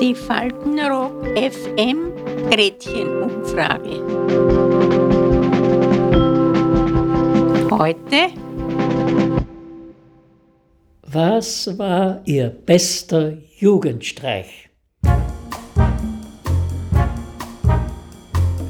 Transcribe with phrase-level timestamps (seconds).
[0.00, 2.12] Die Faltenrock FM
[2.50, 4.00] Gretchenumfrage.
[7.70, 8.32] Heute.
[11.02, 14.70] Was war Ihr bester Jugendstreich?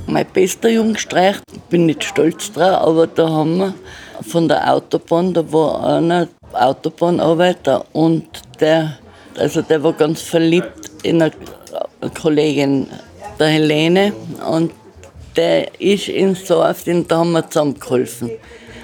[0.09, 3.75] Mein bester Jugendstreich, ich bin nicht stolz drauf, aber da haben wir
[4.23, 8.27] von der Autobahn, da war einer Autobahnarbeiter und
[8.61, 8.99] der,
[9.37, 11.33] also der war ganz verliebt in eine
[12.21, 12.89] Kollegin,
[13.39, 14.13] der Helene,
[14.49, 14.73] und
[15.37, 18.31] der ist ins Dorf, den da haben wir zusammengeholfen.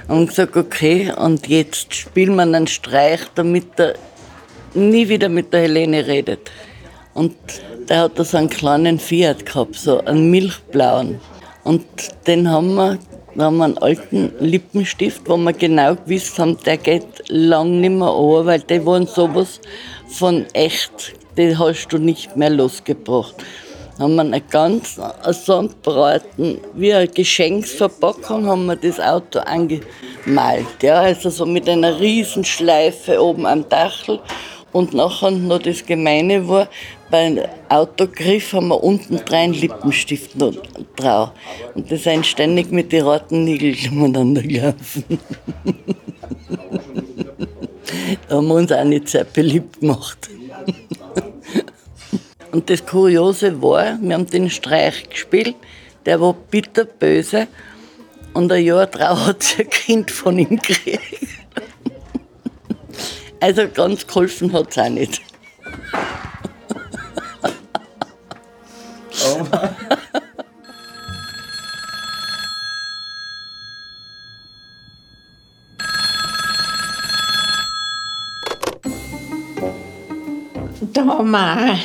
[0.08, 3.94] Und gesagt, okay, und jetzt spielen wir einen Streich, damit er
[4.74, 6.50] nie wieder mit der Helene redet.
[7.12, 7.34] Und
[7.88, 11.20] der hat da so einen kleinen Fiat gehabt, so einen milchblauen.
[11.64, 11.84] Und
[12.26, 12.98] den haben wir
[13.36, 18.08] wir haben einen alten Lippenstift, wo wir genau gewusst haben, der geht lang nicht mehr
[18.08, 19.60] an, weil die waren sowas
[20.08, 23.34] von echt, den hast du nicht mehr losgebracht.
[23.98, 24.98] Haben wir einen ganz
[25.32, 30.82] so einen breiten, wie eine Geschenksverpackung, haben wir das Auto angemalt.
[30.82, 34.18] Ja, also so mit einer riesen Schleife oben am Dachel.
[34.72, 36.68] Und nachher noch das Gemeine war,
[37.10, 40.32] beim Autogriff haben wir unten drei Lippenstift
[40.96, 41.30] drauf.
[41.74, 45.04] Und das sind ständig mit den roten Nägeln umeinander gelaufen.
[48.28, 50.28] da haben wir uns auch nicht sehr beliebt gemacht.
[52.52, 55.56] Und das Kuriose war, wir haben den Streich gespielt,
[56.06, 57.48] der war bitterböse.
[58.32, 61.00] Und ein Jahr drauf hat sie ein Kind von ihm gekriegt.
[63.38, 65.20] Also ganz geholfen hat es auch nicht.
[80.96, 81.78] Da haben wir auch,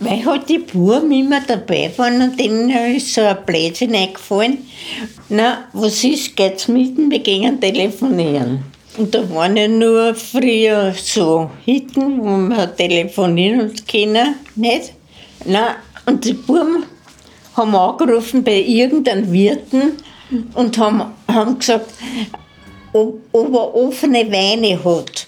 [0.00, 4.66] weil halt die Buben immer dabei waren und denen ist so ein Blödsinn eingefallen.
[5.28, 8.64] Na, was ist, geht's mitten, wir gehen telefonieren.
[8.96, 14.94] Und da waren ja nur früher so Hitten, wo man telefonieren können, nicht?
[15.44, 16.84] Na, und die Buben
[17.58, 19.98] haben angerufen bei irgendeinem Wirten
[20.54, 21.92] und haben, haben gesagt,
[22.94, 25.26] ob, ob er offene Weine hat.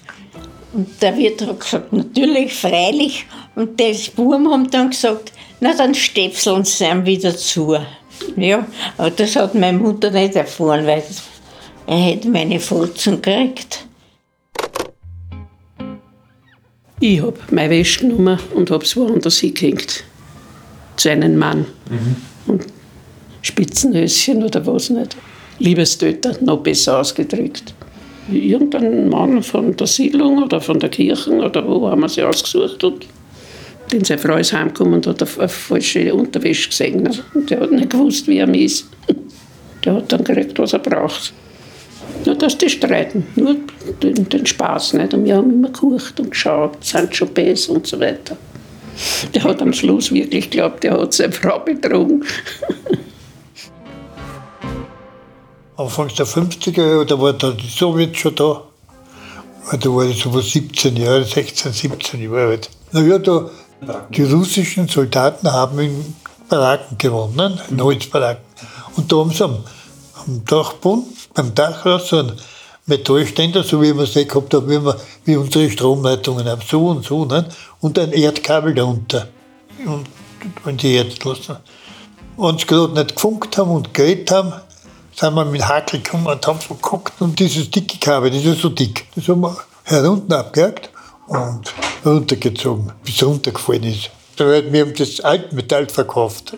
[0.72, 3.26] Und der Wirt hat gesagt, natürlich, freilich.
[3.54, 7.76] Und die Buben haben dann gesagt, na dann stöpseln sie ihm wieder zu.
[8.36, 11.02] Ja, aber das hat meine Mutter nicht erfahren, weil
[11.86, 13.86] er hätte meine Fotzen gekriegt.
[17.00, 20.04] Ich habe meine Wäsche genommen und habe es woanders hingehängt.
[20.96, 21.64] Zu einem Mann.
[21.88, 22.16] Mhm.
[22.46, 22.66] Und
[23.40, 25.16] Spitzenhöschen oder was nicht.
[25.60, 27.74] Liebestöter, noch besser ausgedrückt.
[28.30, 32.84] Irgendein Mann von der Siedlung oder von der Kirche oder wo haben wir sie ausgesucht
[32.84, 33.06] und
[33.92, 37.08] den seine Frau ist heimgekommen und hat eine falsche Unterwäsche gesehen.
[37.34, 38.86] Und der hat nicht gewusst, wie er ist.
[39.84, 41.32] Der hat dann gekriegt, was er braucht.
[42.26, 43.54] Nur, dass die streiten, nur
[44.02, 45.14] den, den Spaß nicht.
[45.14, 48.36] Und wir haben immer gekocht und geschaut, Sancho Bass und so weiter.
[49.32, 52.24] Der hat am Schluss wirklich geglaubt, der hat seine Frau betrogen.
[55.78, 58.62] Anfangs der 50er Jahre, da war da die Sowjets schon da.
[59.70, 62.70] Da war ich so 17 Jahre, 16, 17 Jahre alt.
[62.90, 63.48] Naja, da,
[64.10, 66.16] die russischen Soldaten haben in
[66.48, 68.42] Baracken gewonnen, in Holzbaracken.
[68.96, 69.58] Und da haben sie am,
[70.26, 72.32] am Dachboden, beim Dachhaus, so einen
[72.86, 74.96] Metallständer, so wie wir es eh gehabt haben, wie, wir,
[75.26, 77.48] wie unsere Stromleitungen haben, so und so, ne?
[77.78, 79.28] und ein Erdkabel darunter.
[79.86, 80.08] Und
[80.64, 81.58] wenn die Erd lassen.
[82.36, 84.54] Wenn sie gerade nicht gefunkt haben und geredet haben,
[85.18, 86.78] sind wir mit Hakel gekommen und haben so
[87.18, 90.90] und dieses dicke Kabel, das ist so dick, das haben wir herunten abgehakt
[91.26, 91.74] und
[92.04, 94.10] runtergezogen, bis es runtergefallen ist.
[94.36, 96.54] Wir haben das Altmetall verkauft.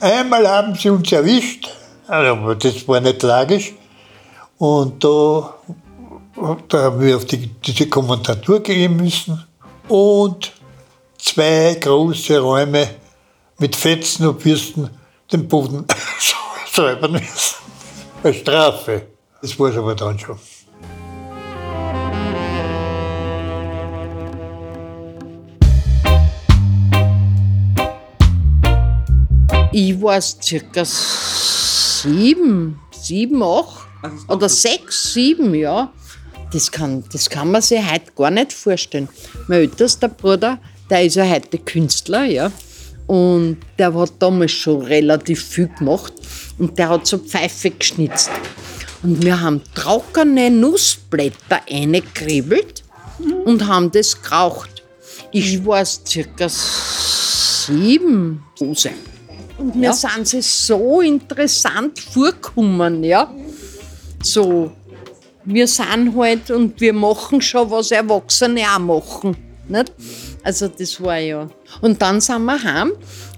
[0.00, 1.68] Einmal haben sie uns erwischt,
[2.08, 3.74] aber das war nicht tragisch.
[4.56, 5.54] Und da,
[6.68, 9.44] da haben wir auf die, diese Kommandatur gehen müssen
[9.88, 10.52] und
[11.18, 12.88] zwei große Räume
[13.58, 14.88] mit Fetzen und Bürsten
[15.32, 15.84] den Boden
[16.72, 17.56] säubern müssen.
[18.22, 19.06] Als Strafe.
[19.40, 20.38] Das war es aber dann schon.
[29.72, 33.86] Ich war circa sieben, sieben, acht
[34.28, 35.92] oder sechs, sieben, ja.
[36.52, 39.08] Das kann, das kann man sich heute gar nicht vorstellen.
[39.46, 40.58] Mein ältester Bruder,
[40.90, 42.50] der ist ja heute Künstler, ja.
[43.10, 46.12] Und der hat damals schon relativ viel gemacht.
[46.58, 48.30] Und der hat so Pfeife geschnitzt.
[49.02, 52.84] Und wir haben trockene Nussblätter eingekribbelt
[53.44, 54.84] und haben das geraucht.
[55.32, 58.44] Ich war circa sieben.
[58.60, 63.34] Und mir sind sie so interessant vorgekommen, ja.
[64.22, 64.70] So,
[65.44, 69.49] wir sind halt und wir machen schon, was Erwachsene auch machen.
[69.70, 69.92] Nicht?
[70.42, 71.48] Also das war ja.
[71.80, 72.92] Und dann sind wir heim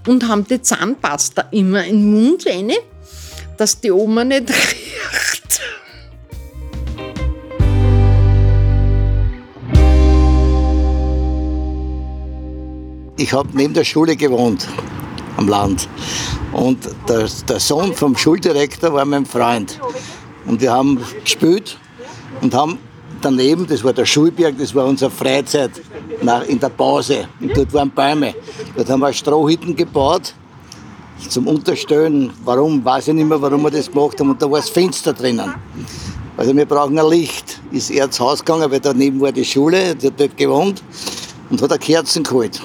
[0.06, 2.72] und haben die Zahnpasta immer in den Mund rein,
[3.58, 5.60] dass die Oma nicht riecht.
[13.18, 14.66] Ich habe neben der Schule gewohnt,
[15.36, 15.86] am Land.
[16.52, 16.78] Und
[17.08, 19.78] der, der Sohn vom Schuldirektor war mein Freund.
[20.46, 21.78] Und wir haben gespielt
[22.40, 22.78] und haben
[23.20, 25.70] daneben, das war der Schulberg, das war unsere Freizeit
[26.22, 27.28] nach, in der Pause.
[27.40, 28.34] Und dort waren Bäume.
[28.76, 30.34] Dort haben wir Strohhütten gebaut
[31.28, 32.30] zum Unterstellen.
[32.44, 34.30] Warum, weiß ich nicht mehr, warum wir das gemacht haben.
[34.30, 35.54] Und da war das Fenster drinnen.
[36.36, 37.60] Also wir brauchen ein Licht.
[37.70, 40.82] Ist er ins Haus gegangen, weil daneben war die Schule, der hat dort gewohnt
[41.50, 42.60] und hat eine Kerzen geholt.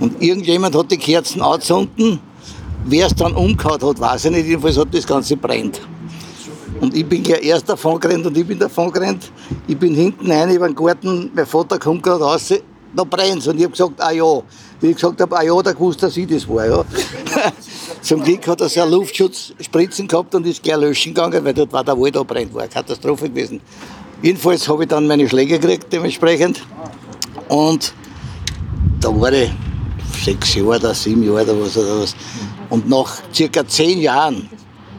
[0.00, 2.20] Und irgendjemand hat die Kerzen angezündet.
[2.84, 4.46] Wer es dann umgehauen hat, weiß ich nicht.
[4.46, 5.80] Jedenfalls hat das Ganze brennt.
[6.80, 9.30] Und ich bin ja erst davon gerannt und ich bin davon gerannt.
[9.66, 12.52] Ich bin hinten rein über den Garten, mein Vater kommt gerade raus,
[12.94, 14.42] da brennt Und ich habe gesagt, ah ja.
[14.80, 16.66] Wie ich gesagt habe, ah ja, da gewusst, dass ich das war.
[16.66, 16.84] Ja.
[18.00, 21.72] Zum Glück hat er so eine Luftschutzspritzen gehabt und ist gleich löschen gegangen, weil dort
[21.72, 23.60] war der Wald abbrennt, war eine Katastrophe gewesen.
[24.22, 26.62] Jedenfalls habe ich dann meine Schläge gekriegt, dementsprechend.
[27.48, 27.92] Und
[29.00, 29.50] da war ich
[30.24, 32.14] sechs Jahre oder sieben Jahre oder was oder was.
[32.70, 34.48] Und nach circa zehn Jahren,